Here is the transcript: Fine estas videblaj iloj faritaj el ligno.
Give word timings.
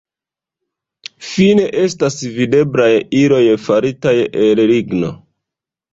Fine 1.31 1.67
estas 1.83 2.17
videblaj 2.39 2.89
iloj 3.21 3.43
faritaj 3.67 4.15
el 4.47 4.67
ligno. 4.73 5.13